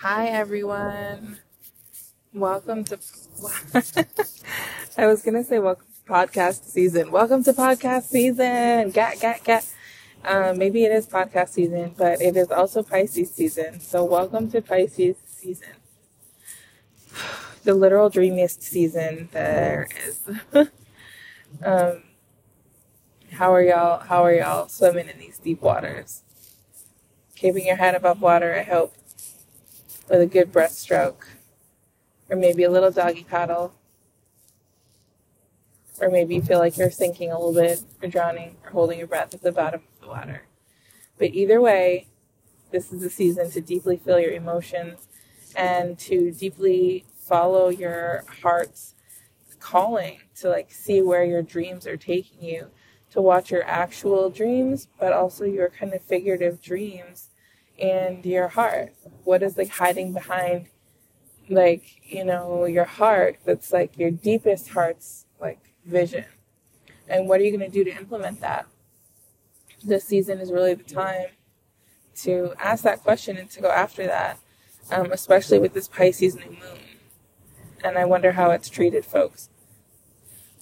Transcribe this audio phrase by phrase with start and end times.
[0.00, 1.38] Hi, everyone.
[2.32, 2.98] Welcome to.
[4.96, 7.10] I was to say welcome to podcast season.
[7.10, 8.90] Welcome to podcast season.
[8.90, 9.66] Gat, gat, gat.
[10.24, 13.80] Um, maybe it is podcast season, but it is also Pisces season.
[13.80, 15.74] So, welcome to Pisces season.
[17.64, 20.20] The literal dreamiest season there is.
[21.64, 22.02] um,
[23.32, 24.00] how are y'all?
[24.00, 26.22] How are y'all swimming in these deep waters?
[27.34, 28.94] Keeping your head above water, I hope,
[30.08, 31.24] with a good breaststroke,
[32.28, 33.74] or maybe a little doggy paddle,
[36.00, 39.06] or maybe you feel like you're sinking a little bit, or drowning, or holding your
[39.06, 40.42] breath at the bottom of the water.
[41.18, 42.06] But either way,
[42.70, 45.08] this is the season to deeply feel your emotions
[45.56, 48.94] and to deeply follow your heart's
[49.58, 52.68] calling to like see where your dreams are taking you
[53.10, 57.30] to watch your actual dreams, but also your kind of figurative dreams
[57.78, 58.94] and your heart.
[59.24, 60.66] What is like hiding behind,
[61.48, 66.24] like, you know, your heart that's like your deepest heart's like vision?
[67.08, 68.66] And what are you going to do to implement that?
[69.82, 71.28] This season is really the time
[72.16, 74.38] to ask that question and to go after that,
[74.90, 76.78] um, especially with this Pisces new moon.
[77.84, 79.48] And I wonder how it's treated folks.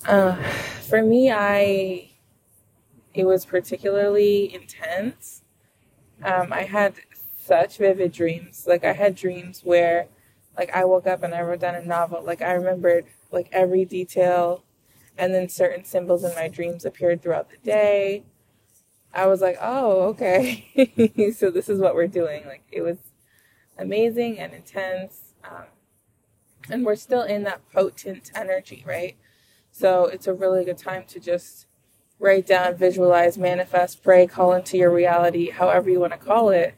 [0.06, 0.36] Uh,
[0.88, 2.10] for me, I
[3.14, 5.42] it was particularly intense.
[6.22, 6.94] Um, I had
[7.38, 8.64] such vivid dreams.
[8.66, 10.08] Like I had dreams where,
[10.56, 12.22] like I woke up and I wrote down a novel.
[12.24, 14.64] Like I remembered like every detail,
[15.18, 18.24] and then certain symbols in my dreams appeared throughout the day.
[19.12, 21.32] I was like, oh, okay.
[21.36, 22.44] so this is what we're doing.
[22.46, 22.98] Like it was
[23.78, 25.34] amazing and intense.
[25.44, 25.64] Um,
[26.70, 29.16] and we're still in that potent energy, right?
[29.70, 31.66] So it's a really good time to just
[32.18, 36.74] write down, visualize, manifest, pray, call into your reality, however you want to call it,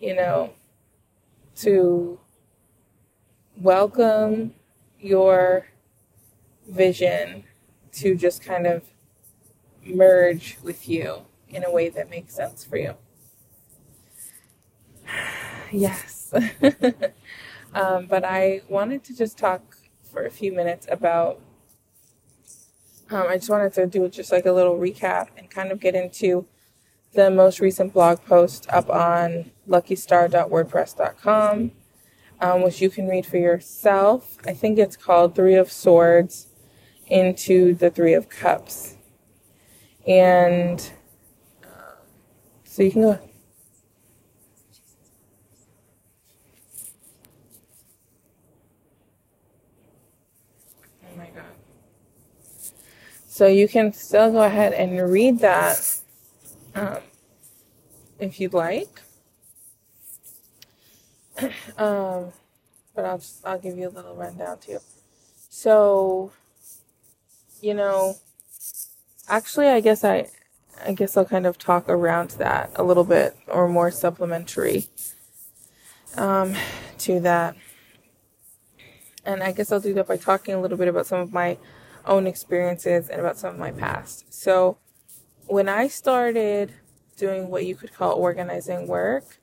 [0.00, 0.52] you know,
[1.56, 2.18] to
[3.60, 4.54] welcome
[5.00, 5.66] your
[6.68, 7.44] vision
[7.92, 8.84] to just kind of
[9.84, 12.94] merge with you in a way that makes sense for you.
[15.70, 16.32] Yes.
[17.74, 21.42] um, but I wanted to just talk for a few minutes about
[23.10, 25.94] um, I just wanted to do just like a little recap and kind of get
[25.94, 26.46] into
[27.14, 31.70] the most recent blog post up on luckystar.wordpress.com,
[32.40, 34.36] um, which you can read for yourself.
[34.46, 36.48] I think it's called Three of Swords
[37.06, 38.96] into the Three of Cups.
[40.06, 40.92] And
[41.64, 41.96] uh,
[42.64, 43.18] so you can go
[53.38, 56.00] So you can still go ahead and read that
[56.74, 56.98] um,
[58.18, 59.00] if you'd like.
[61.78, 62.32] um,
[62.96, 64.80] but I'll just, I'll give you a little rundown too.
[65.48, 66.32] So,
[67.60, 68.16] you know,
[69.28, 70.30] actually, I guess I,
[70.84, 74.88] I guess I'll kind of talk around that a little bit or more supplementary
[76.16, 76.56] um,
[76.98, 77.54] to that.
[79.24, 81.56] And I guess I'll do that by talking a little bit about some of my
[82.08, 84.32] own experiences and about some of my past.
[84.32, 84.78] So,
[85.46, 86.72] when I started
[87.16, 89.38] doing what you could call organizing work,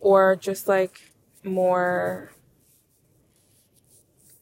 [0.00, 2.30] or just like more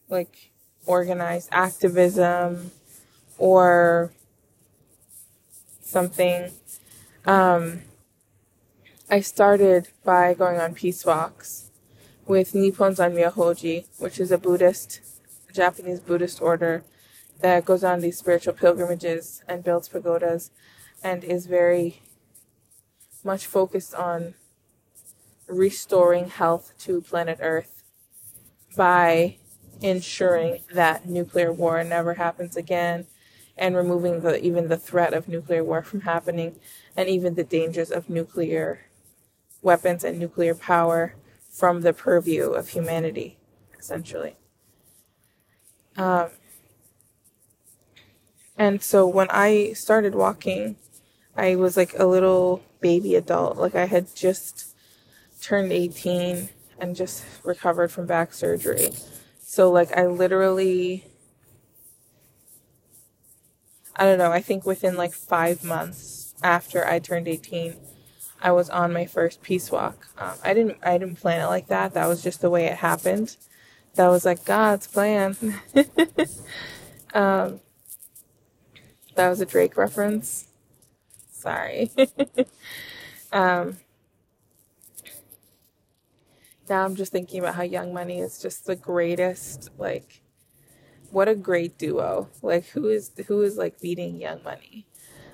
[0.09, 0.51] like
[0.87, 2.73] organized activism
[3.39, 4.13] or
[5.81, 6.51] something,
[7.25, 7.83] um,
[9.09, 11.71] I started by going on peace walks
[12.27, 15.01] with Nippon Zanmyo which is a Buddhist,
[15.53, 16.83] Japanese Buddhist order
[17.43, 20.51] that goes on these spiritual pilgrimages and builds pagodas
[21.03, 22.03] and is very
[23.25, 24.35] much focused on
[25.49, 27.83] restoring health to planet Earth
[28.77, 29.37] by
[29.81, 33.07] ensuring that nuclear war never happens again
[33.57, 36.57] and removing the even the threat of nuclear war from happening
[36.97, 38.87] and even the dangers of nuclear
[39.61, 41.15] weapons and nuclear power
[41.51, 43.37] from the purview of humanity
[43.79, 44.37] essentially.
[45.97, 46.31] Um,
[48.57, 50.77] and so when I started walking,
[51.37, 53.57] I was like a little baby adult.
[53.57, 54.75] Like I had just
[55.41, 58.91] turned 18 and just recovered from back surgery.
[59.41, 61.05] So like I literally
[63.97, 67.77] I don't know, I think within like 5 months after I turned 18,
[68.41, 70.09] I was on my first peace walk.
[70.19, 71.95] Um, I didn't I didn't plan it like that.
[71.95, 73.37] That was just the way it happened.
[73.95, 75.37] That was like God's plan.
[77.15, 77.61] um,
[79.15, 80.47] that was a Drake reference.
[81.31, 81.91] Sorry.
[83.33, 83.79] um,
[86.69, 89.71] now I'm just thinking about how Young Money is just the greatest.
[89.79, 90.23] Like,
[91.11, 92.29] what a great duo.
[92.43, 94.87] Like, who is who is like beating Young Money?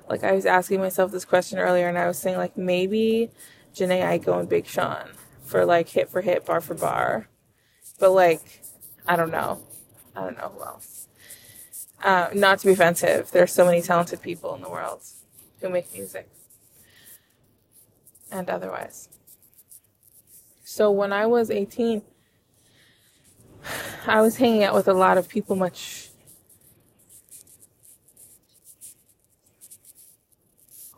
[0.09, 3.31] Like, I was asking myself this question earlier, and I was saying like maybe
[3.75, 5.11] Jhené Aiko and Big Sean
[5.43, 7.29] for like hit for hit, bar for bar,
[8.01, 8.63] but like
[9.07, 9.63] I don't know,
[10.17, 11.08] I don't know who else.
[12.03, 15.01] Uh, not to be offensive, there's so many talented people in the world
[15.61, 16.29] who make music
[18.31, 19.09] and otherwise.
[20.65, 22.03] So when I was 18,
[24.07, 26.11] I was hanging out with a lot of people much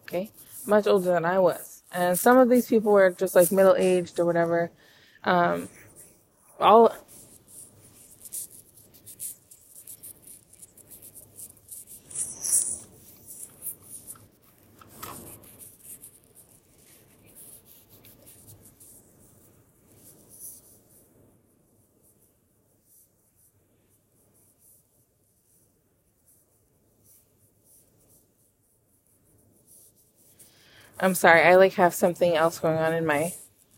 [0.03, 0.31] okay,
[0.67, 1.83] much older than I was.
[1.93, 4.71] And some of these people were just like middle aged or whatever.
[5.25, 5.69] Um,
[6.59, 6.95] all
[31.03, 33.33] I'm sorry, I like have something else going on in my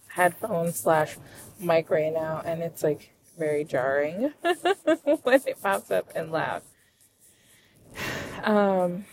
[0.08, 1.16] headphone slash
[1.60, 4.32] mic right now, and it's like very jarring
[5.22, 6.62] when it pops up and loud.
[8.42, 9.04] Um,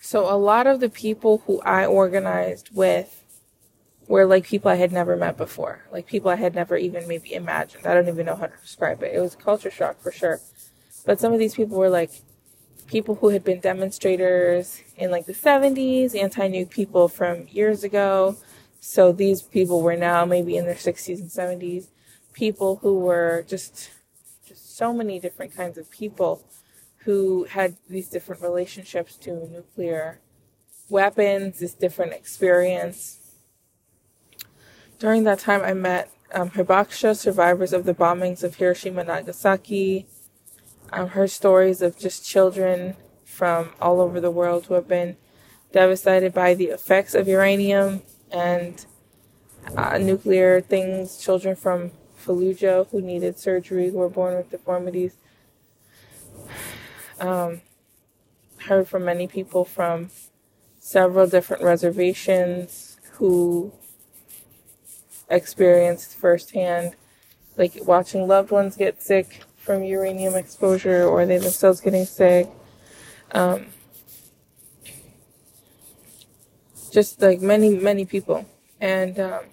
[0.00, 3.24] so a lot of the people who I organized with
[4.06, 7.34] were like people I had never met before, like people I had never even maybe
[7.34, 7.86] imagined.
[7.86, 9.16] I don't even know how to describe it.
[9.16, 10.40] It was culture shock for sure.
[11.04, 12.22] But some of these people were like
[12.94, 18.36] people who had been demonstrators in like the 70s, anti nuke people from years ago.
[18.78, 21.88] So these people were now maybe in their 60s and 70s.
[22.34, 23.90] People who were just,
[24.46, 26.44] just so many different kinds of people
[26.98, 30.20] who had these different relationships to nuclear
[30.88, 33.18] weapons, this different experience.
[35.00, 40.06] During that time, I met um, Hibakusha, survivors of the bombings of Hiroshima and Nagasaki,
[40.94, 42.94] um, heard stories of just children
[43.24, 45.16] from all over the world who have been
[45.72, 48.86] devastated by the effects of uranium and
[49.76, 51.90] uh, nuclear things, children from
[52.24, 55.16] Fallujah who needed surgery, who were born with deformities.
[57.18, 57.60] Um,
[58.68, 60.10] heard from many people from
[60.78, 63.72] several different reservations who
[65.28, 66.94] experienced firsthand,
[67.56, 72.48] like watching loved ones get sick from uranium exposure or they themselves getting sick.
[73.32, 73.66] Um,
[76.92, 78.46] just like many, many people.
[78.80, 79.44] And um,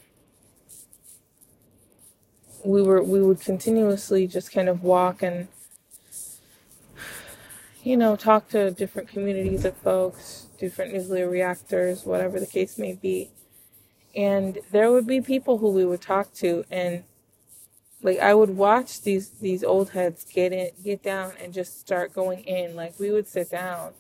[2.64, 5.48] we were we would continuously just kind of walk and
[7.84, 12.94] you know talk to different communities of folks, different nuclear reactors, whatever the case may
[12.94, 13.32] be.
[14.16, 17.04] And there would be people who we would talk to and
[18.04, 22.14] like I would watch these these old heads get in get down and just start
[22.14, 22.76] going in.
[22.76, 23.94] Like we would sit down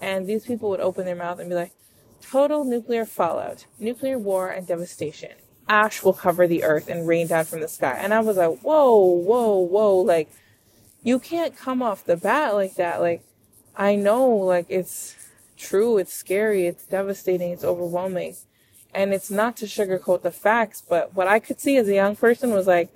[0.00, 1.72] and these people would open their mouth and be like,
[2.22, 5.32] Total nuclear fallout, nuclear war and devastation.
[5.68, 7.98] Ash will cover the earth and rain down from the sky.
[8.00, 10.30] And I was like, Whoa, whoa, whoa, like
[11.02, 13.00] you can't come off the bat like that.
[13.00, 13.22] Like
[13.76, 15.14] I know like it's
[15.56, 18.36] true, it's scary, it's devastating, it's overwhelming.
[18.94, 22.16] And it's not to sugarcoat the facts, but what I could see as a young
[22.16, 22.88] person was like,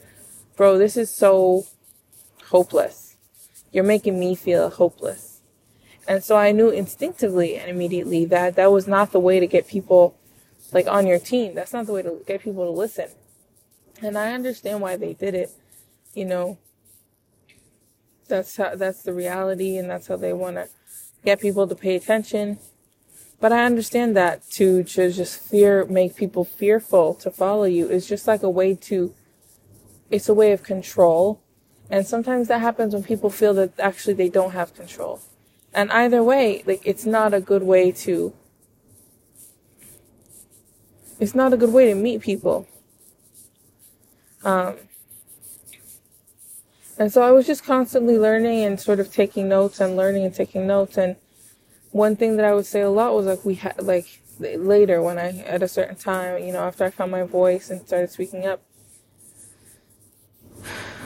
[0.61, 1.65] bro, this is so
[2.49, 3.17] hopeless.
[3.73, 5.41] You're making me feel hopeless.
[6.07, 9.67] And so I knew instinctively and immediately that that was not the way to get
[9.67, 10.19] people
[10.71, 11.55] like on your team.
[11.55, 13.09] That's not the way to get people to listen.
[14.03, 15.51] And I understand why they did it.
[16.13, 16.59] You know,
[18.29, 20.69] that's how, that's the reality and that's how they want to
[21.25, 22.59] get people to pay attention.
[23.41, 28.07] But I understand that to, to just fear, make people fearful to follow you is
[28.07, 29.15] just like a way to
[30.11, 31.41] it's a way of control.
[31.89, 35.21] And sometimes that happens when people feel that actually they don't have control.
[35.73, 38.33] And either way, like, it's not a good way to,
[41.19, 42.67] it's not a good way to meet people.
[44.45, 44.77] Um,
[46.99, 50.35] and so I was just constantly learning and sort of taking notes and learning and
[50.35, 50.99] taking notes.
[50.99, 51.17] And
[51.93, 55.19] one thing that I would say a lot was like, we had, like, later when
[55.19, 58.47] I, at a certain time, you know, after I found my voice and started speaking
[58.47, 58.63] up,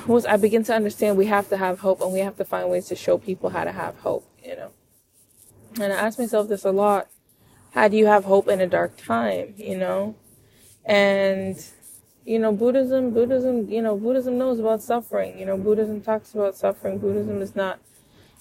[0.07, 2.69] was I begin to understand we have to have hope and we have to find
[2.71, 4.71] ways to show people how to have hope, you know.
[5.81, 7.09] And I ask myself this a lot.
[7.73, 10.15] How do you have hope in a dark time, you know?
[10.85, 11.63] And
[12.25, 15.39] you know, Buddhism, Buddhism, you know, Buddhism knows about suffering.
[15.39, 16.99] You know, Buddhism talks about suffering.
[16.99, 17.79] Buddhism is not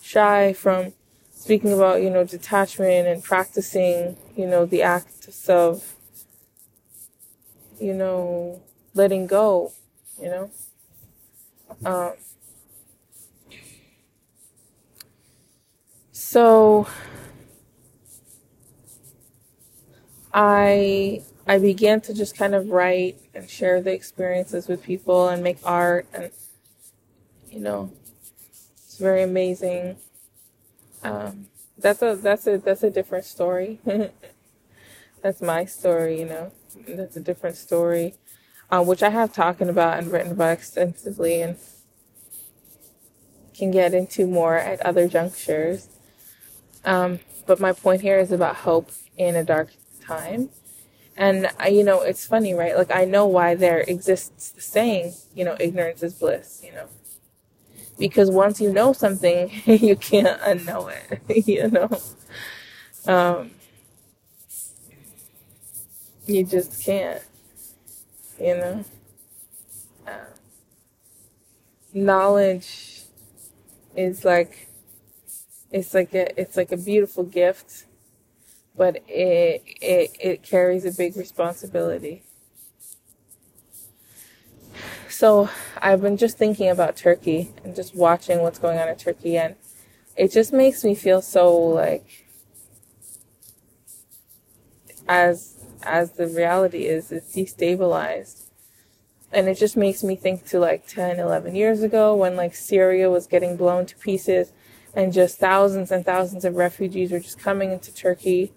[0.01, 0.93] shy from
[1.33, 5.95] speaking about, you know, detachment and practicing, you know, the acts of
[7.79, 8.61] you know,
[8.93, 9.73] letting go,
[10.21, 10.49] you know.
[11.85, 12.13] Um,
[16.11, 16.87] so
[20.33, 25.43] I I began to just kind of write and share the experiences with people and
[25.43, 26.31] make art and
[27.51, 27.91] you know
[28.85, 29.97] it's very amazing.
[31.03, 31.47] Um,
[31.77, 33.79] that's a that's a that's a different story.
[35.23, 36.51] that's my story, you know.
[36.87, 38.15] That's a different story,
[38.71, 41.57] uh, which I have talking about and written about extensively and
[43.53, 45.87] can get into more at other junctures.
[46.85, 50.49] Um, but my point here is about hope in a dark time.
[51.15, 52.75] And I, you know, it's funny, right?
[52.75, 56.87] Like I know why there exists the saying, you know, ignorance is bliss, you know.
[57.99, 61.89] Because once you know something, you can't unknow it, you know.
[63.05, 63.51] Um,
[66.25, 67.21] you just can't,
[68.39, 68.85] you know.
[70.07, 70.11] Uh,
[71.93, 72.92] knowledge
[73.95, 74.67] is like
[75.71, 77.85] it's like a it's like a beautiful gift
[78.75, 82.23] but it it it carries a big responsibility.
[85.09, 89.37] So I've been just thinking about Turkey and just watching what's going on in Turkey
[89.37, 89.55] and
[90.15, 92.25] it just makes me feel so like
[95.07, 98.42] as as the reality is it's destabilized
[99.33, 103.09] and it just makes me think to like 10 11 years ago when like syria
[103.09, 104.51] was getting blown to pieces
[104.95, 108.53] and just thousands and thousands of refugees were just coming into turkey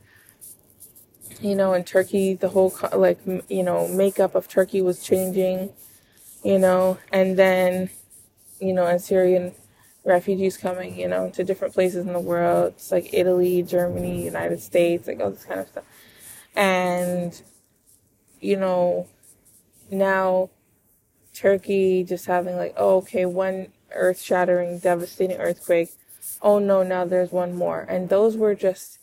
[1.41, 3.19] you know, in Turkey, the whole, like,
[3.49, 5.71] you know, makeup of Turkey was changing,
[6.43, 7.91] you know, and then,
[8.61, 9.53] you know, and Syrian
[10.05, 12.75] refugees coming, you know, to different places in the world.
[12.77, 15.85] It's like Italy, Germany, United States, like all this kind of stuff.
[16.55, 17.41] And,
[18.41, 19.07] you know,
[19.91, 20.51] now
[21.37, 25.91] Turkey just having like, oh, okay, one earth shattering, devastating earthquake.
[26.43, 27.87] Oh no, now there's one more.
[27.89, 28.99] And those were just,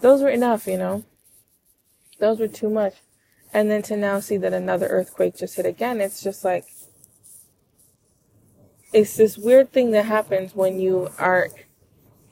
[0.00, 1.04] those were enough, you know.
[2.18, 2.94] Those were too much.
[3.52, 6.66] And then to now see that another earthquake just hit again, it's just like,
[8.92, 11.48] it's this weird thing that happens when you are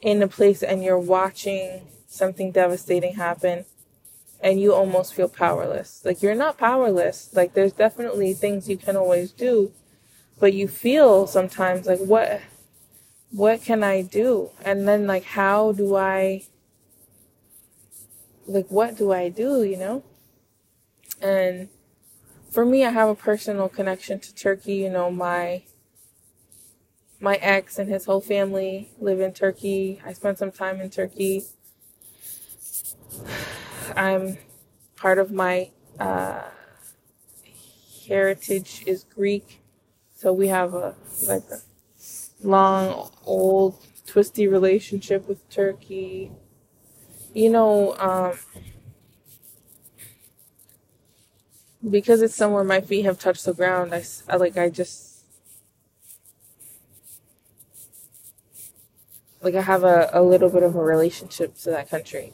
[0.00, 3.64] in a place and you're watching something devastating happen
[4.40, 6.02] and you almost feel powerless.
[6.05, 7.31] Like you're not powerless.
[7.33, 9.73] Like there's definitely things you can always do,
[10.38, 12.40] but you feel sometimes like what
[13.31, 14.50] what can I do?
[14.64, 16.45] And then like how do I
[18.47, 20.02] like what do I do, you know?
[21.21, 21.69] And
[22.50, 24.75] for me, I have a personal connection to Turkey.
[24.75, 25.62] You know, my
[27.21, 30.00] my ex and his whole family live in Turkey.
[30.05, 31.45] I spent some time in Turkey.
[33.95, 34.38] I'm
[34.97, 36.43] part of my uh,
[38.09, 39.61] heritage is Greek,
[40.14, 40.95] so we have a
[41.26, 41.61] like a
[42.43, 43.76] long, old,
[44.07, 46.31] twisty relationship with Turkey
[47.37, 48.33] you know, um,
[51.90, 55.23] because it's somewhere my feet have touched the ground, I, I like, I just,
[59.43, 62.33] like, I have a, a little bit of a relationship to that country.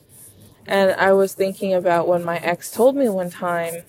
[0.67, 3.83] And I was thinking about when my ex told me one time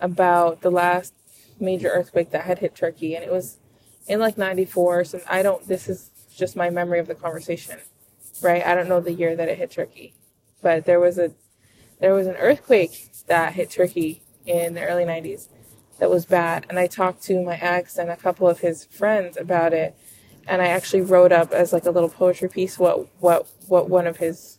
[0.00, 1.12] about the last
[1.60, 3.58] major earthquake that had hit Turkey, and it was
[4.06, 5.04] in like 94.
[5.04, 7.78] So I don't, this is just my memory of the conversation
[8.42, 8.64] right?
[8.64, 10.14] I don't know the year that it hit Turkey,
[10.62, 11.32] but there was a
[12.00, 15.48] there was an earthquake that hit Turkey in the early 90s
[15.98, 16.64] that was bad.
[16.68, 19.96] And I talked to my ex and a couple of his friends about it.
[20.46, 24.06] And I actually wrote up as like a little poetry piece what, what, what one
[24.06, 24.57] of his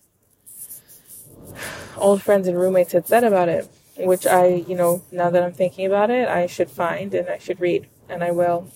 [1.98, 5.53] old friends and roommates had said about it, which I, you know, now that I'm
[5.53, 7.88] thinking about it, I should find and I should read.
[8.08, 8.72] And I will.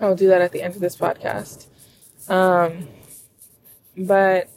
[0.00, 1.66] I will do that at the end of this podcast.
[2.28, 2.88] Um,
[3.96, 4.48] but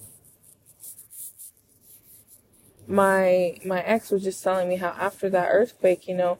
[2.87, 6.39] my my ex was just telling me how after that earthquake, you know,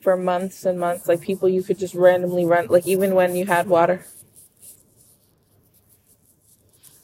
[0.00, 3.46] for months and months, like people you could just randomly run, like even when you
[3.46, 4.04] had water.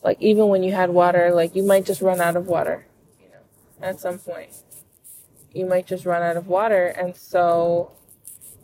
[0.05, 2.87] Like even when you had water, like you might just run out of water,
[3.21, 4.51] you know, at some point.
[5.53, 7.93] You might just run out of water, and so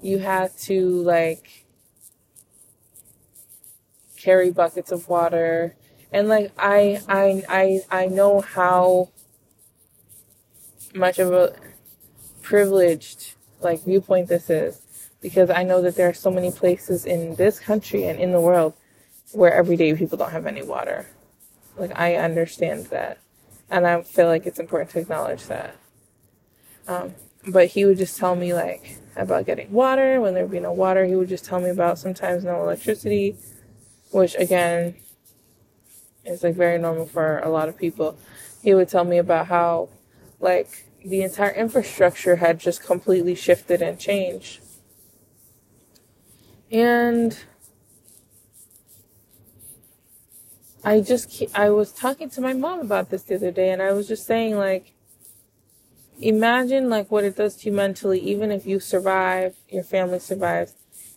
[0.03, 1.65] you had to like
[4.17, 5.75] carry buckets of water
[6.13, 9.09] and like I I I I know how
[10.95, 11.55] much of a
[12.43, 14.81] privileged like viewpoint this is
[15.21, 18.41] because I know that there are so many places in this country and in the
[18.41, 18.75] world
[19.33, 21.07] where every day people don't have any water.
[21.81, 23.19] Like I understand that,
[23.71, 25.77] and I feel like it's important to acknowledge that.
[26.87, 27.15] Um,
[27.49, 30.73] but he would just tell me like about getting water when there would be no
[30.73, 31.07] water.
[31.07, 33.35] He would just tell me about sometimes no electricity,
[34.11, 34.95] which again
[36.27, 38.19] is like very normal for a lot of people.
[38.63, 39.89] He would tell me about how
[40.39, 44.61] like the entire infrastructure had just completely shifted and changed.
[46.71, 47.39] And
[50.85, 53.93] I just I was talking to my mom about this the other day and I
[53.93, 54.93] was just saying like
[56.21, 60.75] imagine like what it does to you mentally even if you survive, your family survives.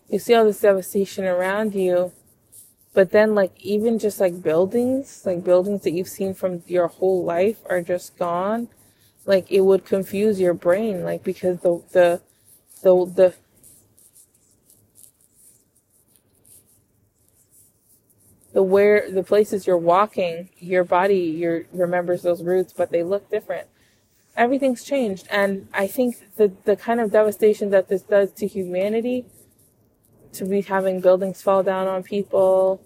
[0.10, 2.12] You see all this devastation around you.
[2.94, 7.24] But then like even just like buildings, like buildings that you've seen from your whole
[7.24, 8.68] life are just gone.
[9.26, 12.22] Like it would confuse your brain like because the the
[12.84, 13.34] the the
[18.54, 23.30] the where the places you're walking, your body your remembers those routes, but they look
[23.30, 23.68] different.
[24.38, 29.26] Everything's changed, and I think the the kind of devastation that this does to humanity,
[30.34, 32.82] to be having buildings fall down on people,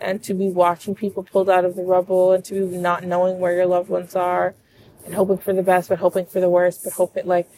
[0.00, 3.38] and to be watching people pulled out of the rubble, and to be not knowing
[3.38, 4.54] where your loved ones are,
[5.04, 7.48] and hoping for the best, but hoping for the worst, but hoping like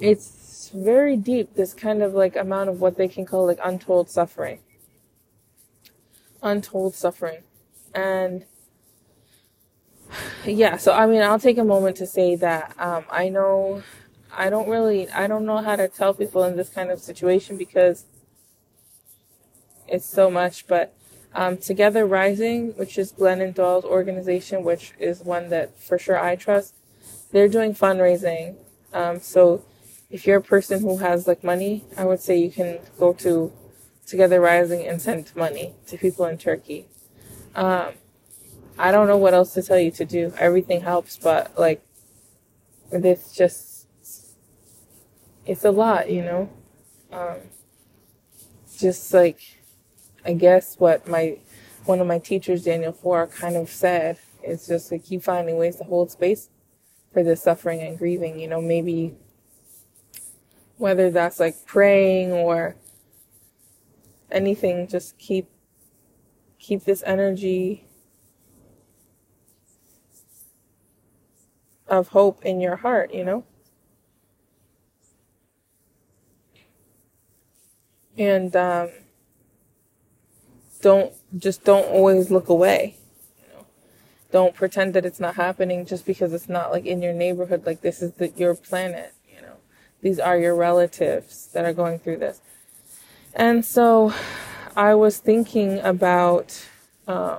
[0.00, 1.54] it's very deep.
[1.54, 4.60] This kind of like amount of what they can call like untold suffering
[6.42, 7.42] untold suffering.
[7.94, 8.44] And
[10.44, 13.82] yeah, so I mean, I'll take a moment to say that um, I know
[14.36, 17.56] I don't really, I don't know how to tell people in this kind of situation
[17.56, 18.04] because
[19.86, 20.94] it's so much, but
[21.34, 26.36] um, Together Rising, which is Glennon Doyle's organization, which is one that for sure I
[26.36, 26.74] trust,
[27.32, 28.56] they're doing fundraising.
[28.92, 29.64] Um, so
[30.10, 33.52] if you're a person who has like money, I would say you can go to
[34.08, 36.88] Together Rising and sent money to people in Turkey.
[37.54, 37.92] Um,
[38.78, 40.32] I don't know what else to tell you to do.
[40.38, 41.82] Everything helps, but like,
[42.90, 43.86] it's just,
[45.44, 46.48] it's a lot, you know?
[47.12, 47.36] Um,
[48.78, 49.40] just like,
[50.24, 51.38] I guess what my,
[51.84, 55.76] one of my teachers, Daniel Foor, kind of said is just to keep finding ways
[55.76, 56.48] to hold space
[57.12, 59.14] for the suffering and grieving, you know, maybe
[60.78, 62.76] whether that's like praying or
[64.30, 65.48] anything, just keep
[66.58, 67.84] keep this energy
[71.86, 73.44] of hope in your heart, you know?
[78.16, 78.90] And um,
[80.80, 82.96] don't just don't always look away.
[83.40, 83.66] You know?
[84.32, 87.64] Don't pretend that it's not happening just because it's not like in your neighborhood.
[87.64, 89.14] Like this is the, your planet.
[89.32, 89.56] You know,
[90.02, 92.40] these are your relatives that are going through this.
[93.34, 94.12] And so
[94.76, 96.66] I was thinking about,
[97.06, 97.38] um,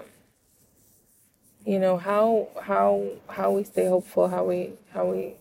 [1.65, 5.36] you know, how, how, how we stay hopeful, how we, how we,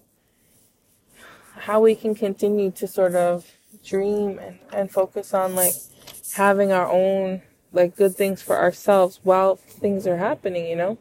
[1.54, 3.46] how we can continue to sort of
[3.84, 5.74] dream and, and focus on like
[6.34, 10.98] having our own like good things for ourselves while things are happening, you know?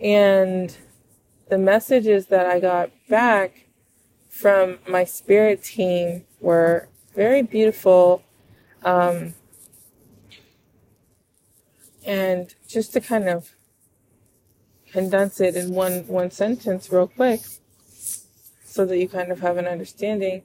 [0.00, 0.76] And
[1.48, 3.66] the messages that I got back
[4.28, 8.22] from my spirit team were very beautiful
[8.82, 9.34] um,
[12.04, 13.50] and just to kind of
[14.92, 17.40] condense it in one, one sentence real quick
[18.64, 20.42] so that you kind of have an understanding.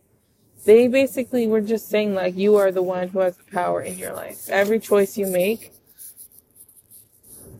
[0.65, 3.97] They basically were just saying like you are the one who has the power in
[3.97, 4.49] your life.
[4.49, 5.71] Every choice you make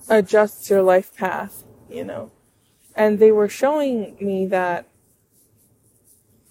[0.09, 2.31] adjusts your life path, you know.
[2.95, 4.88] And they were showing me that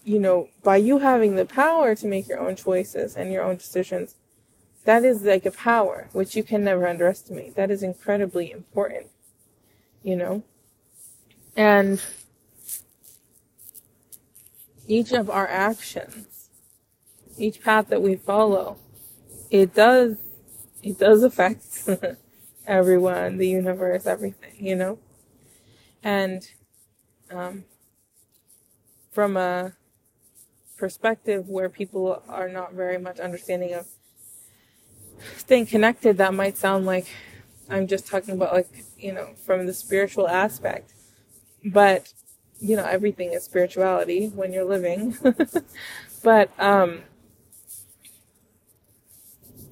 [0.04, 3.56] you know, by you having the power to make your own choices and your own
[3.56, 4.16] decisions,
[4.84, 7.56] that is like a power which you can never underestimate.
[7.56, 9.06] That is incredibly important,
[10.02, 10.42] you know?
[11.56, 12.02] And
[14.86, 16.50] each of our actions,
[17.38, 18.76] each path that we follow,
[19.50, 20.18] it does,
[20.82, 21.88] it does affect
[22.66, 24.98] everyone, the universe, everything, you know?
[26.02, 26.46] And,
[27.30, 27.64] um,
[29.10, 29.72] from a
[30.84, 33.86] perspective where people are not very much understanding of
[35.38, 37.06] staying connected, that might sound like
[37.70, 38.68] I'm just talking about like,
[38.98, 40.92] you know, from the spiritual aspect.
[41.64, 42.12] But,
[42.60, 45.16] you know, everything is spirituality when you're living.
[46.22, 47.00] but, um,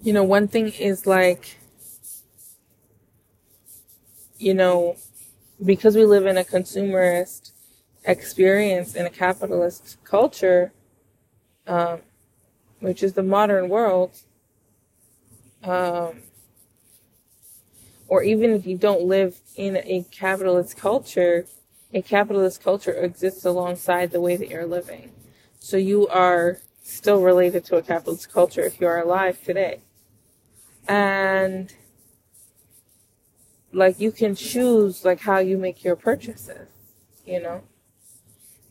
[0.03, 1.59] you know, one thing is like,
[4.38, 4.96] you know,
[5.62, 7.53] because we live in a consumerist
[8.07, 10.72] experience in a capitalist culture,
[11.66, 12.01] um,
[12.81, 14.18] which is the modern world,
[15.62, 16.22] um,
[18.09, 21.46] or even if you don't live in a capitalist culture,
[21.94, 25.12] a capitalist culture exists alongside the way that you're living.
[25.59, 29.81] So you are still related to a capitalist culture if you are alive today.
[30.88, 31.72] And
[33.72, 36.68] like you can choose like how you make your purchases,
[37.25, 37.62] you know?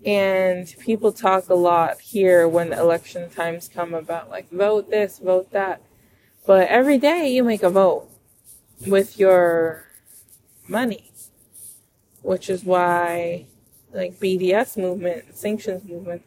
[0.05, 5.51] And people talk a lot here when election times come about like vote this, vote
[5.51, 5.81] that.
[6.45, 8.09] But every day you make a vote
[8.87, 9.85] with your
[10.67, 11.11] money,
[12.23, 13.45] which is why
[13.93, 16.23] like BDS movement, sanctions movement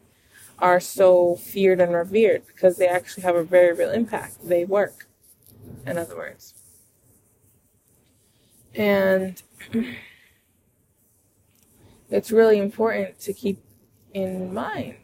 [0.59, 4.37] are so feared and revered because they actually have a very real impact.
[4.47, 5.07] They work,
[5.85, 6.53] in other words.
[8.73, 9.41] And
[12.09, 13.64] it's really important to keep
[14.15, 14.95] in mind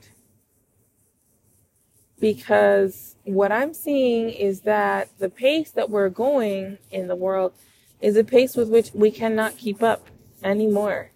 [2.21, 7.51] because what I'm seeing is that the pace that we're going in the world
[7.99, 10.07] is a pace with which we cannot keep up
[10.43, 11.11] anymore.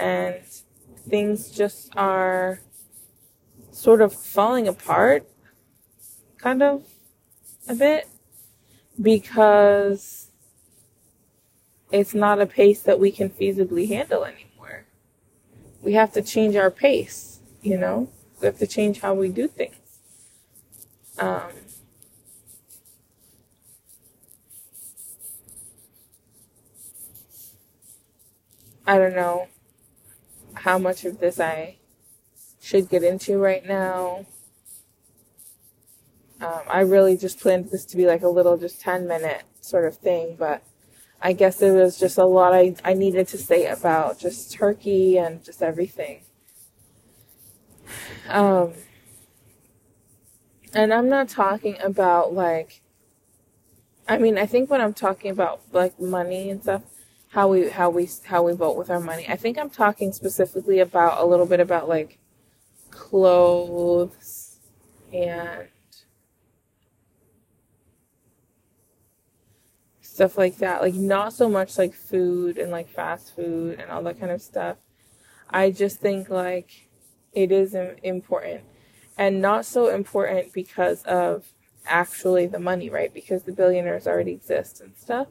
[0.00, 0.36] And
[1.08, 2.60] things just are
[3.70, 5.28] sort of falling apart,
[6.38, 6.84] kind of
[7.68, 8.08] a bit,
[9.00, 10.30] because
[11.92, 14.47] it's not a pace that we can feasibly handle anymore.
[15.82, 18.08] We have to change our pace, you know?
[18.40, 19.76] We have to change how we do things.
[21.18, 21.50] Um,
[28.86, 29.48] I don't know
[30.54, 31.76] how much of this I
[32.60, 34.26] should get into right now.
[36.40, 39.84] Um, I really just planned this to be like a little, just 10 minute sort
[39.84, 40.62] of thing, but
[41.20, 45.18] I guess there was just a lot I, I needed to say about just Turkey
[45.18, 46.22] and just everything.
[48.28, 48.72] Um,
[50.72, 52.82] and I'm not talking about like,
[54.08, 56.82] I mean, I think when I'm talking about like money and stuff,
[57.30, 60.78] how we, how we, how we vote with our money, I think I'm talking specifically
[60.78, 62.18] about a little bit about like
[62.90, 64.58] clothes
[65.12, 65.68] and
[70.18, 70.82] stuff like that.
[70.82, 74.42] Like not so much like food and like fast food and all that kind of
[74.42, 74.76] stuff.
[75.48, 76.88] I just think like
[77.32, 78.62] it is important
[79.16, 81.46] and not so important because of
[81.86, 83.14] actually the money, right?
[83.14, 85.28] Because the billionaires already exist and stuff.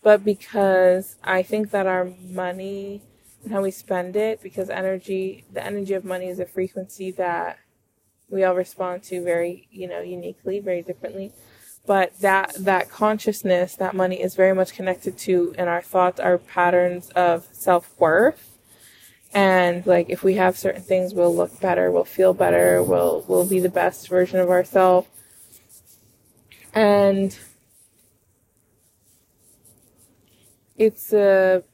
[0.00, 3.02] But because I think that our money
[3.42, 7.58] and how we spend it, because energy, the energy of money is a frequency that
[8.28, 11.32] we all respond to very, you know, uniquely, very differently
[11.90, 16.38] but that that consciousness that money is very much connected to in our thoughts our
[16.38, 18.56] patterns of self-worth.
[19.34, 23.44] And like if we have certain things we'll look better we'll feel better we'll we'll
[23.44, 25.08] be the best version of ourselves
[26.72, 27.36] and
[30.76, 31.64] it's a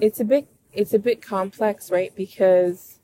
[0.00, 2.16] it's a bit it's a bit complex right?
[2.16, 2.98] Because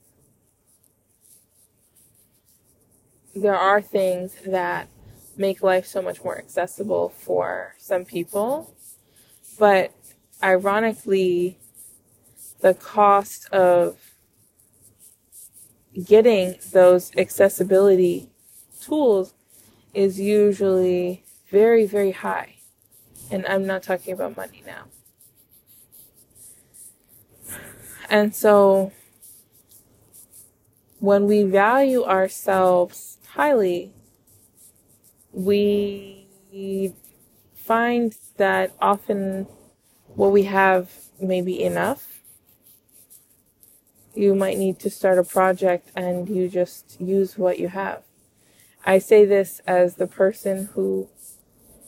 [3.35, 4.89] there are things that
[5.37, 8.75] make life so much more accessible for some people.
[9.59, 9.93] But
[10.43, 11.59] ironically,
[12.61, 13.99] the cost of
[16.05, 18.31] getting those accessibility
[18.81, 19.35] tools
[19.95, 22.57] is usually very, very high.
[23.31, 24.85] And I'm not talking about money now.
[28.09, 28.93] And so
[30.99, 33.93] when we value ourselves highly,
[35.33, 36.95] we
[37.55, 39.47] find that often
[40.15, 40.91] what we have
[41.21, 42.21] may be enough.
[44.15, 48.03] You might need to start a project and you just use what you have.
[48.85, 51.09] I say this as the person who,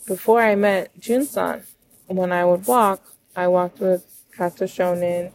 [0.07, 1.65] before I met Junsan,
[2.07, 3.03] when I would walk,
[3.35, 5.33] I walked with Kato Shonin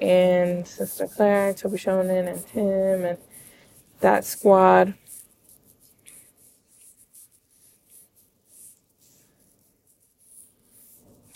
[0.00, 3.18] and Sister Claire, and Toby Shonin, and Tim, and
[4.00, 4.94] that squad.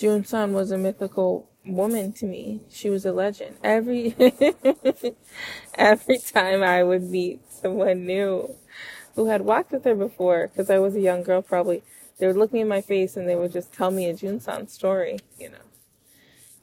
[0.03, 2.63] Junsan was a mythical woman to me.
[2.71, 3.57] She was a legend.
[3.63, 4.17] Every
[5.75, 8.57] every time I would meet someone new
[9.15, 11.83] who had walked with her before, because I was a young girl, probably
[12.19, 14.69] they would look me in my face and they would just tell me a Junsan
[14.69, 15.67] story, you know.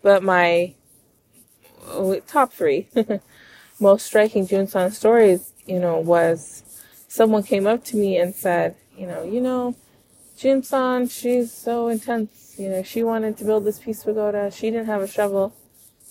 [0.02, 0.76] But my
[1.88, 2.88] oh, top three
[3.80, 6.64] most striking Junsan stories, you know, was
[7.08, 9.76] someone came up to me and said, you know, you know,
[10.38, 14.52] Junsan, she's so intense you know, she wanted to build this peace pagoda.
[14.52, 15.56] She didn't have a shovel.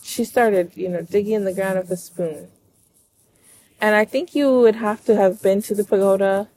[0.03, 2.49] She started, you know, digging in the ground with a spoon.
[3.81, 6.49] And I think you would have to have been to the pagoda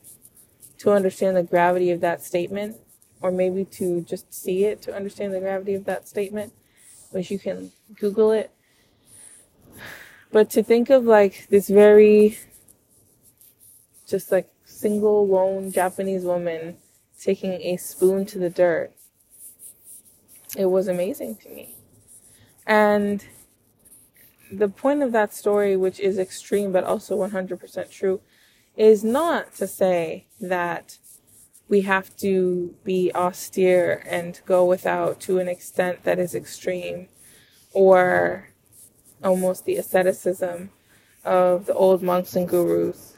[0.79, 2.77] to understand the gravity of that statement,
[3.21, 6.53] or maybe to just see it to understand the gravity of that statement,
[7.11, 8.49] which you can Google it.
[10.31, 12.39] But to think of like this very,
[14.07, 16.77] just like single lone Japanese woman
[17.21, 18.93] taking a spoon to the dirt,
[20.57, 21.75] it was amazing to me.
[22.65, 23.25] And
[24.51, 28.21] the point of that story, which is extreme but also 100% true,
[28.75, 30.97] is not to say that
[31.67, 37.07] we have to be austere and go without to an extent that is extreme
[37.71, 38.49] or
[39.23, 40.69] almost the asceticism
[41.23, 43.15] of the old monks and gurus.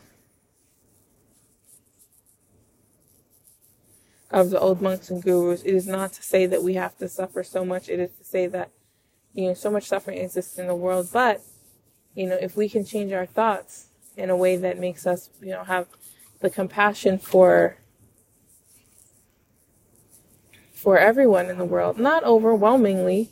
[4.33, 5.61] Of the old monks and gurus.
[5.61, 7.87] It is not to say that we have to suffer so much.
[7.87, 8.71] It is to say that,
[9.33, 11.09] you know, so much suffering exists in the world.
[11.13, 11.41] But,
[12.15, 15.51] you know, if we can change our thoughts in a way that makes us, you
[15.51, 15.87] know, have
[16.39, 17.77] the compassion for
[20.73, 23.29] for everyone in the world, not overwhelmingly,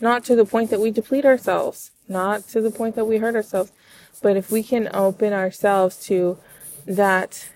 [0.00, 3.34] not to the point that we deplete ourselves, not to the point that we hurt
[3.34, 3.72] ourselves,
[4.22, 6.38] but if we can open ourselves to
[6.86, 7.50] that,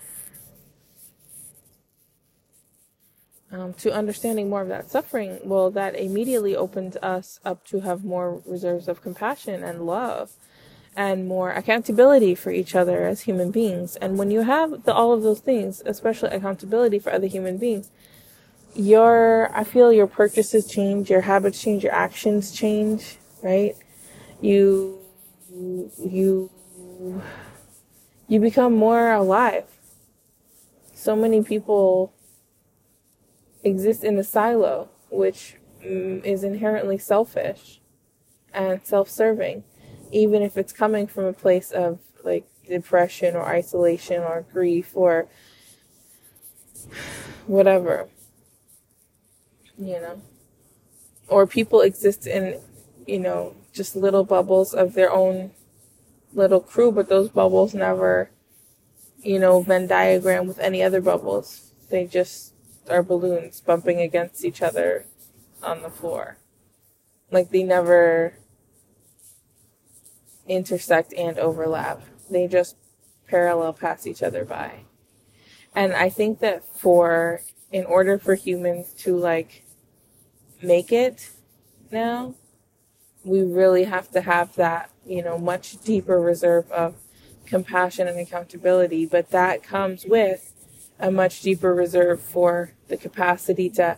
[3.51, 8.03] um, to understanding more of that suffering, well, that immediately opens us up to have
[8.03, 10.31] more reserves of compassion and love
[10.95, 13.95] and more accountability for each other as human beings.
[13.97, 17.89] And when you have the, all of those things, especially accountability for other human beings,
[18.75, 23.75] your I feel your purchases change, your habits change, your actions change, right?
[24.41, 24.99] You
[25.51, 26.51] you
[28.27, 29.65] you become more alive.
[30.93, 32.13] So many people
[33.63, 37.79] exist in a silo, which mm, is inherently selfish
[38.53, 39.63] and self-serving,
[40.11, 45.27] even if it's coming from a place of like depression or isolation or grief or
[47.47, 48.07] whatever
[49.79, 50.21] you know.
[51.27, 52.59] Or people exist in,
[53.07, 55.51] you know, just little bubbles of their own
[56.33, 58.29] little crew, but those bubbles never,
[59.21, 61.71] you know, Venn diagram with any other bubbles.
[61.89, 62.48] They just
[62.89, 65.05] are balloons bumping against each other
[65.61, 66.37] on the floor.
[67.31, 68.33] Like they never
[70.47, 72.01] intersect and overlap.
[72.29, 72.75] They just
[73.27, 74.81] parallel pass each other by.
[75.75, 79.63] And I think that for, in order for humans to like
[80.61, 81.31] make it
[81.91, 82.35] now,
[83.23, 86.95] we really have to have that, you know, much deeper reserve of
[87.45, 89.05] compassion and accountability.
[89.05, 90.48] But that comes with
[90.99, 93.97] a much deeper reserve for the capacity to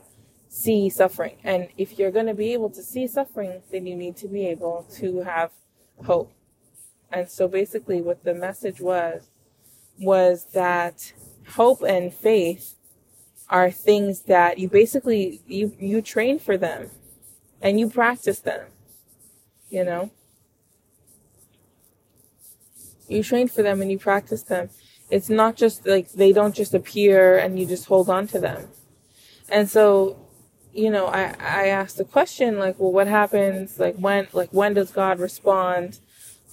[0.50, 1.38] see suffering.
[1.44, 4.46] And if you're going to be able to see suffering, then you need to be
[4.48, 5.52] able to have
[6.06, 6.32] hope.
[7.12, 9.30] And so basically what the message was,
[10.00, 11.14] was that
[11.48, 12.76] hope and faith
[13.50, 16.90] are things that you basically you you train for them
[17.62, 18.66] and you practice them
[19.70, 20.10] you know
[23.10, 24.70] you train for them and you practice them
[25.12, 28.68] it's not just like they don't just appear and you just hold on to them
[29.50, 30.18] and so
[30.74, 34.74] you know i i asked the question like well what happens like when like when
[34.74, 36.00] does god respond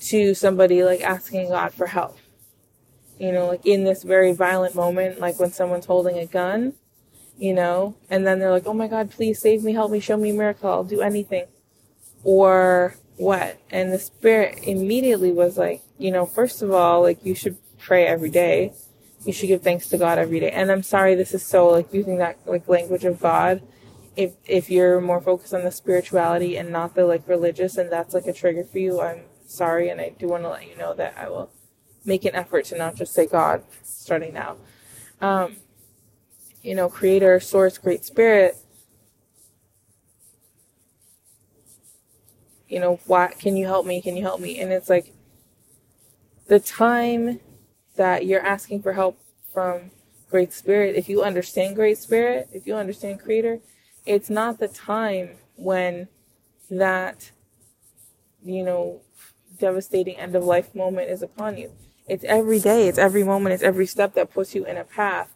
[0.01, 2.19] to somebody like asking god for help
[3.19, 6.75] you know like in this very violent moment like when someone's holding a gun
[7.39, 10.17] you know, and then they're like, oh my God, please save me, help me, show
[10.17, 11.47] me a miracle, I'll do anything.
[12.25, 13.61] Or what?
[13.71, 18.07] And the spirit immediately was like, you know, first of all, like you should pray
[18.07, 18.73] every day.
[19.25, 20.51] You should give thanks to God every day.
[20.51, 23.63] And I'm sorry, this is so like using that like language of God.
[24.17, 28.15] If, if you're more focused on the spirituality and not the like religious and that's
[28.15, 29.89] like a trigger for you, I'm sorry.
[29.89, 31.51] And I do want to let you know that I will
[32.05, 34.57] make an effort to not just say God starting now.
[35.21, 35.57] Um,
[36.63, 38.57] you know, creator, source, great spirit,
[42.69, 44.01] you know, why can you help me?
[44.01, 44.61] Can you help me?
[44.61, 45.13] And it's like
[46.47, 47.41] the time
[47.99, 49.21] that you're asking for help
[49.53, 49.91] from
[50.31, 53.61] great spirit, if you understand great spirit, if you understand creator,
[54.07, 56.09] it's not the time when
[56.71, 57.31] that,
[58.43, 59.03] you know,
[59.59, 61.73] devastating end of life moment is upon you.
[62.09, 65.35] It's every day, it's every moment, it's every step that puts you in a path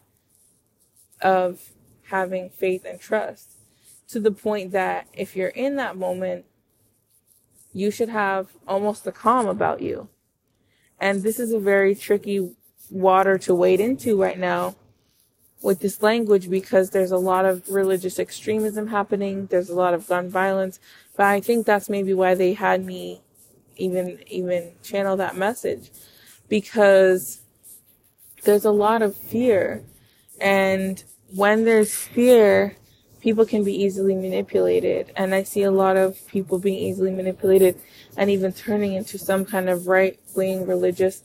[1.21, 1.71] of
[2.07, 3.57] having faith and trust
[4.07, 6.45] to the point that if you're in that moment,
[7.73, 10.07] you should have almost a calm about you.
[10.99, 12.55] And this is a very tricky
[12.89, 14.75] water to wade into right now
[15.61, 19.47] with this language because there's a lot of religious extremism happening.
[19.47, 20.79] There's a lot of gun violence,
[21.15, 23.21] but I think that's maybe why they had me
[23.77, 25.89] even, even channel that message
[26.49, 27.41] because
[28.43, 29.83] there's a lot of fear
[30.39, 31.03] and
[31.35, 32.75] when there's fear,
[33.21, 35.11] people can be easily manipulated.
[35.15, 37.79] And I see a lot of people being easily manipulated
[38.17, 41.23] and even turning into some kind of right wing religious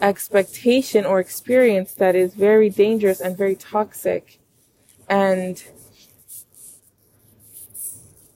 [0.00, 4.38] expectation or experience that is very dangerous and very toxic
[5.08, 5.64] and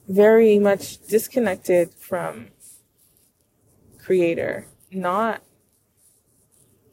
[0.07, 2.47] very much disconnected from
[3.99, 5.41] creator not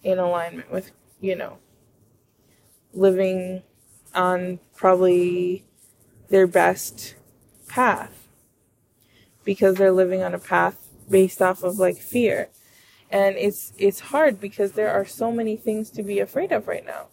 [0.03, 1.59] in alignment with you know
[2.93, 3.63] living
[4.15, 5.65] on probably
[6.29, 7.15] their best
[7.69, 8.29] path
[9.45, 12.49] because they're living on a path based off of like fear.
[13.11, 16.85] And it's it's hard because there are so many things to be afraid of right
[16.85, 17.07] now.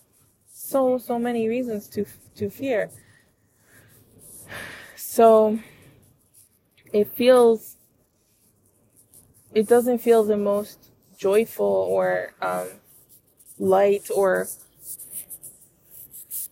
[0.52, 2.06] So so many reasons to
[2.36, 2.90] to fear.
[4.96, 5.60] So
[6.94, 7.78] it feels
[9.54, 12.68] it doesn't feel the most joyful or um,
[13.60, 14.48] light or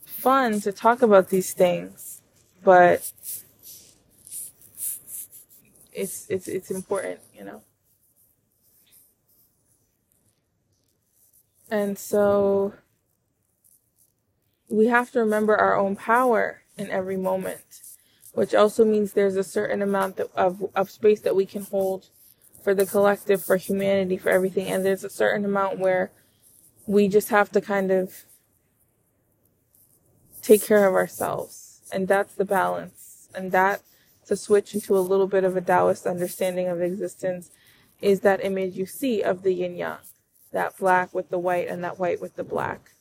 [0.06, 2.22] fun to talk about these things.
[2.64, 3.13] But
[5.96, 7.62] it's it's it's important you know
[11.74, 12.74] And so
[14.70, 17.82] we have to remember our own power in every moment,
[18.34, 22.10] which also means there's a certain amount of, of space that we can hold
[22.64, 24.68] for the collective, for humanity, for everything.
[24.68, 26.12] And there's a certain amount where
[26.86, 28.26] we just have to kind of
[30.44, 31.82] take care of ourselves.
[31.92, 33.30] And that's the balance.
[33.34, 33.82] And that
[34.28, 37.52] to switch into a little bit of a Taoist understanding of existence
[38.02, 39.98] is that image you see of the yin yang
[40.54, 42.92] that black with the white and that white with the black.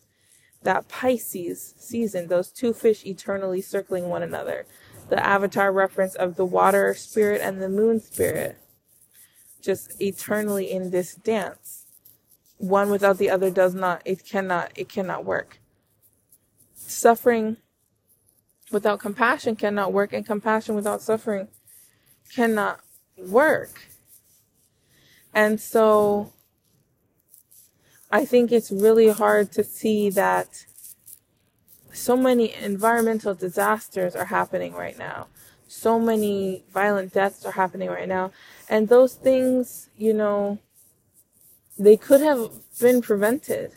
[0.63, 4.67] That Pisces season, those two fish eternally circling one another.
[5.09, 8.57] The avatar reference of the water spirit and the moon spirit.
[9.61, 11.87] Just eternally in this dance.
[12.59, 15.61] One without the other does not, it cannot, it cannot work.
[16.75, 17.57] Suffering
[18.73, 21.49] without compassion cannot work, and compassion without suffering
[22.35, 22.81] cannot
[23.17, 23.89] work.
[25.35, 26.33] And so
[28.11, 30.67] I think it's really hard to see that
[31.93, 35.29] so many environmental disasters are happening right now.
[35.69, 38.33] So many violent deaths are happening right now.
[38.69, 40.59] And those things, you know,
[41.79, 43.73] they could have been prevented.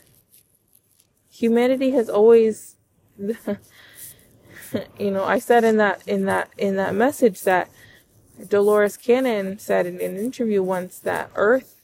[1.30, 2.76] Humanity has always,
[4.98, 7.68] you know, I said in that, in that, in that message that
[8.48, 11.80] Dolores Cannon said in an interview once that Earth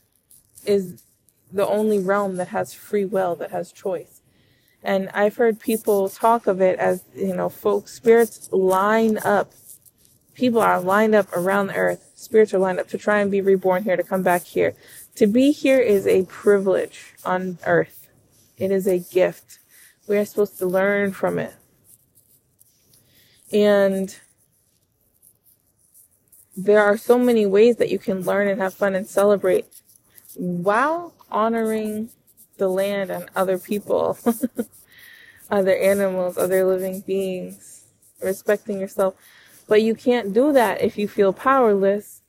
[0.65, 1.03] is
[1.51, 4.21] the only realm that has free will, that has choice.
[4.83, 9.53] And I've heard people talk of it as, you know, folks, spirits line up.
[10.35, 12.13] People are lined up around the earth.
[12.17, 14.75] Spirits are lined up to try and be reborn here, to come back here.
[15.17, 18.09] To be here is a privilege on earth.
[18.57, 19.59] It is a gift.
[20.09, 21.55] We are supposed to learn from it.
[23.53, 24.17] And
[26.57, 29.67] there are so many ways that you can learn and have fun and celebrate
[30.37, 32.11] while honoring
[32.59, 34.19] the land and other people,
[35.51, 37.85] other animals, other living beings,
[38.23, 39.15] respecting yourself.
[39.69, 42.23] But you can't do that if you feel powerless.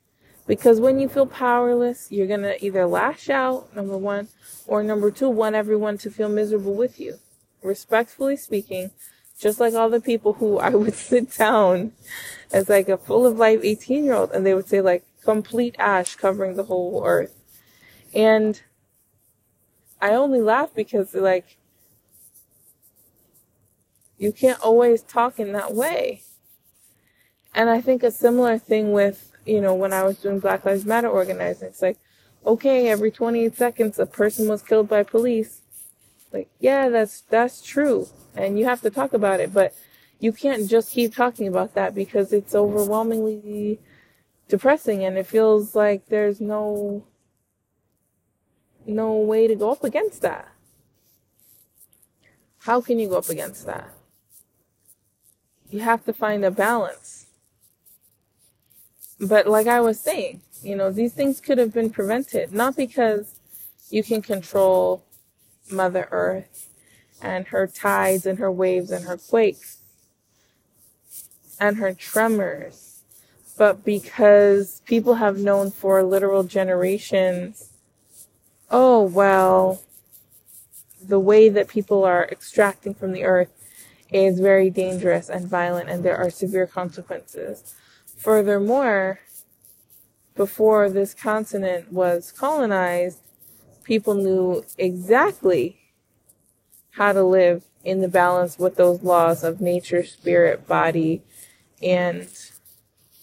[0.47, 4.27] Because when you feel powerless, you're going to either lash out, number one,
[4.67, 7.19] or number two, want everyone to feel miserable with you.
[7.62, 8.91] Respectfully speaking,
[9.43, 11.91] just like all the people who I would sit down
[12.51, 15.75] as like a full of life 18 year old and they would say like complete
[15.77, 17.36] ash covering the whole earth.
[18.13, 18.62] And
[20.01, 21.58] I only laugh because like
[24.17, 26.23] you can't always talk in that way.
[27.53, 30.86] And I think a similar thing with, you know, when I was doing Black Lives
[30.86, 31.97] Matter organizing, it's like,
[32.45, 35.62] okay, every 28 seconds a person was killed by police.
[36.34, 38.08] Like, yeah, that's, that's true.
[38.36, 39.76] And you have to talk about it, but
[40.19, 43.80] you can't just keep talking about that because it's overwhelmingly
[44.48, 47.06] depressing and it feels like there's no
[48.86, 50.48] no way to go up against that.
[52.60, 53.93] How can you go up against that?
[55.69, 57.27] You have to find a balance.
[59.19, 63.40] But like I was saying, you know, these things could have been prevented, not because
[63.90, 65.04] you can control
[65.71, 66.69] Mother Earth
[67.21, 69.77] and her tides and her waves and her quakes
[71.59, 73.01] and her tremors,
[73.57, 77.69] but because people have known for literal generations
[78.73, 79.81] oh, well,
[81.01, 83.49] the way that people are extracting from the earth
[84.11, 87.75] is very dangerous and violent, and there are severe consequences.
[88.17, 89.19] Furthermore,
[90.35, 93.19] before this continent was colonized,
[93.84, 95.77] people knew exactly
[96.92, 101.21] how to live in the balance with those laws of nature, spirit, body,
[101.81, 102.27] and,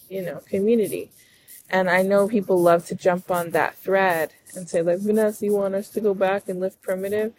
[0.09, 1.11] you know, community.
[1.69, 5.53] And I know people love to jump on that thread and say, like, Vanessa, you
[5.53, 7.33] want us to go back and live primitive?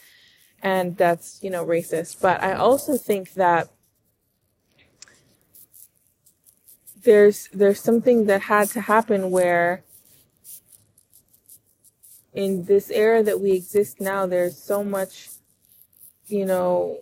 [0.62, 2.20] And that's, you know, racist.
[2.20, 3.68] But I also think that
[7.04, 9.82] there's there's something that had to happen where
[12.32, 15.28] in this era that we exist now there's so much
[16.26, 16.98] you know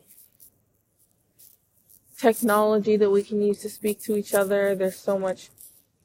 [2.18, 4.74] technology that we can use to speak to each other.
[4.74, 5.50] There's so much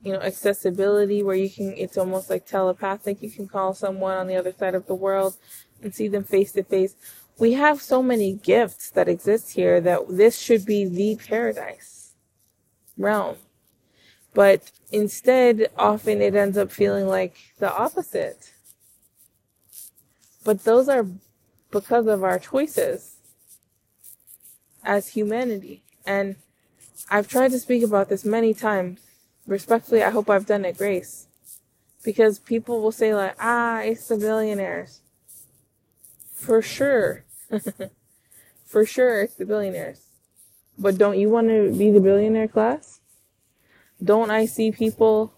[0.01, 3.21] you know accessibility where you can it's almost like telepathic.
[3.21, 5.36] You can call someone on the other side of the world
[5.82, 6.95] and see them face to face
[7.38, 12.13] we have so many gifts that exist here that this should be the paradise
[12.97, 13.38] realm.
[14.34, 18.51] But instead, often it ends up feeling like the opposite.
[20.45, 21.05] But those are
[21.71, 23.15] because of our choices
[24.83, 25.81] as humanity.
[26.05, 26.35] And
[27.09, 29.01] I've tried to speak about this many times.
[29.47, 31.27] Respectfully, I hope I've done it grace.
[32.03, 35.01] Because people will say like, ah, it's the billionaires.
[36.31, 37.23] For sure.
[38.65, 40.01] For sure, it's the billionaires.
[40.77, 42.99] But don't you want to be the billionaire class?
[44.03, 45.33] Don't I see people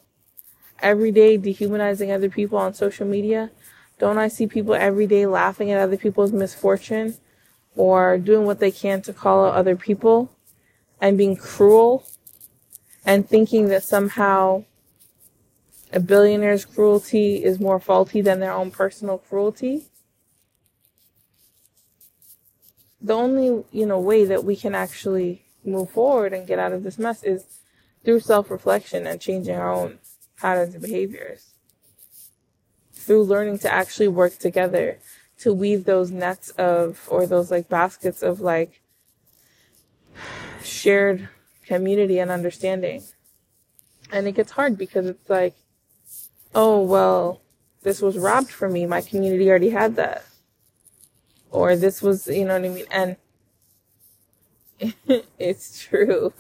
[0.80, 3.52] every day dehumanizing other people on social media?
[4.00, 7.16] Don't I see people every day laughing at other people's misfortune
[7.76, 10.32] or doing what they can to call out other people
[11.02, 12.06] and being cruel
[13.06, 14.66] and thinking that somehow
[15.92, 19.86] a billionaire's cruelty is more faulty than their own personal cruelty?
[23.02, 26.84] The only, you know, way that we can actually move forward and get out of
[26.84, 27.46] this mess is
[28.04, 30.00] through self reflection and changing our own
[30.40, 31.54] patterns and behaviors.
[33.08, 35.00] Through learning to actually work together
[35.40, 38.82] to weave those nets of, or those like baskets of like
[40.62, 41.30] shared
[41.66, 43.02] community and understanding.
[44.12, 45.56] And it gets hard because it's like,
[46.54, 47.42] oh, well,
[47.84, 48.86] this was robbed from me.
[48.86, 50.26] My community already had that.
[51.50, 52.86] Or this was, you know what I mean?
[52.92, 53.16] And
[55.40, 56.34] it's true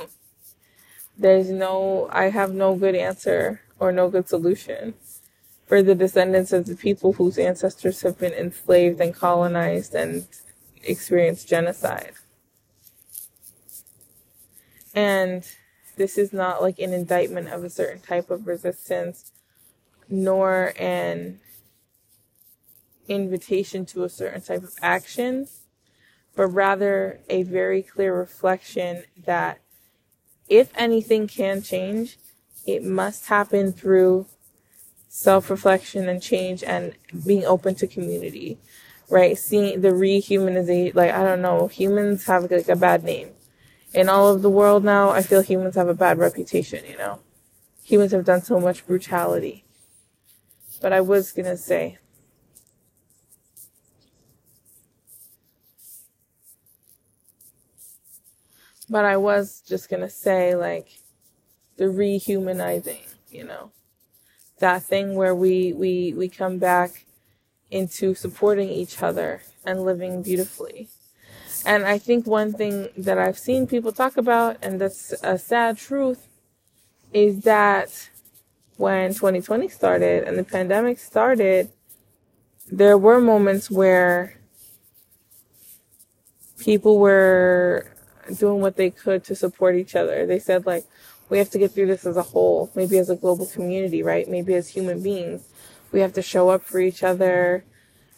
[1.17, 4.93] there's no, I have no good answer or no good solution
[5.67, 10.25] for the descendants of the people whose ancestors have been enslaved and colonized and
[10.81, 12.13] experienced genocide.
[14.95, 15.45] And
[15.97, 19.31] this is not like an indictment of a certain type of resistance,
[20.09, 21.39] nor an
[23.09, 25.47] invitation to a certain type of action,
[26.35, 29.59] but rather a very clear reflection that
[30.47, 32.17] if anything can change,
[32.65, 34.27] it must happen through
[35.17, 36.93] self reflection and change and
[37.25, 38.59] being open to community,
[39.09, 39.35] right?
[39.35, 43.29] Seeing the rehumanization, like, I don't know, humans have like a bad name.
[43.95, 47.19] In all of the world now, I feel humans have a bad reputation, you know?
[47.83, 49.65] Humans have done so much brutality.
[50.81, 51.97] But I was gonna say,
[58.89, 60.99] But I was just gonna say, like,
[61.77, 63.71] the rehumanizing, you know,
[64.59, 67.05] that thing where we, we, we come back
[67.69, 70.89] into supporting each other and living beautifully.
[71.65, 75.77] And I think one thing that I've seen people talk about, and that's a sad
[75.77, 76.27] truth,
[77.11, 78.09] is that
[78.77, 81.69] when 2020 started and the pandemic started,
[82.71, 84.39] there were moments where
[86.59, 87.87] people were
[88.37, 90.25] doing what they could to support each other.
[90.25, 90.85] They said like,
[91.29, 94.27] we have to get through this as a whole, maybe as a global community, right?
[94.27, 95.47] Maybe as human beings.
[95.91, 97.63] We have to show up for each other.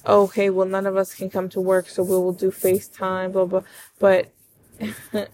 [0.05, 3.45] Okay, well, none of us can come to work, so we will do FaceTime, blah,
[3.45, 3.63] blah.
[3.99, 4.31] But,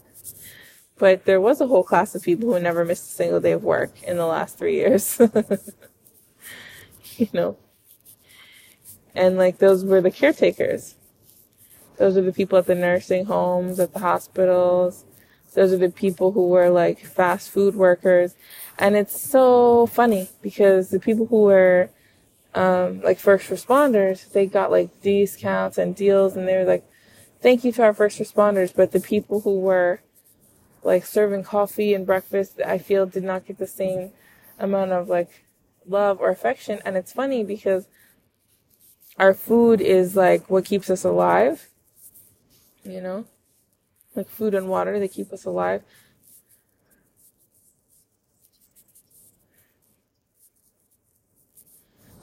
[0.98, 3.64] but there was a whole class of people who never missed a single day of
[3.64, 5.20] work in the last three years.
[7.18, 7.58] you know?
[9.14, 10.96] And like, those were the caretakers
[11.98, 15.06] those are the people at the nursing homes, at the hospitals.
[15.56, 18.36] Those are the people who were like fast food workers.
[18.78, 21.90] And it's so funny because the people who were
[22.54, 26.86] um, like first responders, they got like discounts and deals and they were like,
[27.42, 28.76] thank you to our first responders.
[28.76, 30.02] But the people who were
[30.84, 34.12] like serving coffee and breakfast, I feel did not get the same
[34.60, 35.46] amount of like
[35.88, 36.80] love or affection.
[36.86, 37.88] And it's funny because
[39.18, 41.70] our food is like what keeps us alive
[42.86, 43.26] you know?
[44.16, 45.82] Like food and water, they keep us alive.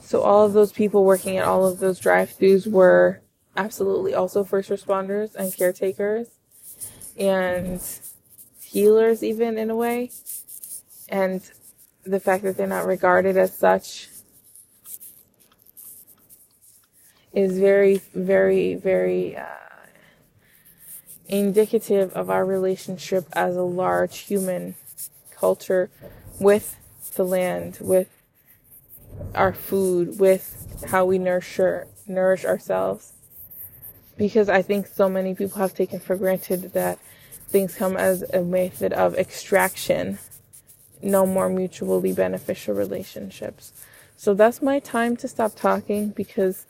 [0.01, 3.21] So all of those people working at all of those drive-throughs were
[3.57, 6.29] absolutely also first responders and caretakers
[7.19, 7.81] and
[8.61, 10.11] healers even in a way.
[11.09, 11.43] And
[12.05, 14.09] the fact that they're not regarded as such
[17.33, 19.45] is very, very, very uh,
[21.33, 24.75] indicative of our relationship as a large human
[25.35, 25.91] culture
[26.39, 26.77] with
[27.15, 28.11] the land, with
[29.35, 33.15] our food, with how we nurture nourish ourselves.
[34.19, 36.99] Because I think so many people have taken for granted that
[37.49, 40.19] things come as a method of extraction,
[41.03, 43.73] no more mutually beneficial relationships.
[44.19, 46.67] So that's my time to stop talking because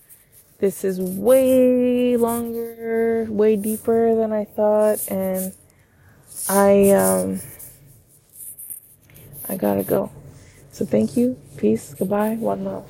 [0.63, 5.53] this is way longer, way deeper than I thought, and
[6.49, 7.41] I um
[9.49, 10.11] I gotta go.
[10.73, 12.89] So thank you, peace, goodbye, one love.